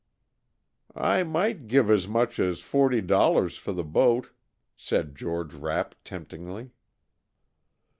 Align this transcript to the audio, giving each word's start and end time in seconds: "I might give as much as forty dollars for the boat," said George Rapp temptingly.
"I 0.95 1.21
might 1.21 1.67
give 1.67 1.91
as 1.91 2.07
much 2.07 2.39
as 2.39 2.59
forty 2.61 3.01
dollars 3.01 3.59
for 3.59 3.71
the 3.71 3.83
boat," 3.83 4.31
said 4.75 5.15
George 5.15 5.53
Rapp 5.53 5.93
temptingly. 6.03 6.71